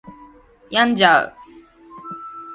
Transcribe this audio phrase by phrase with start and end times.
[0.71, 1.33] 病んじゃう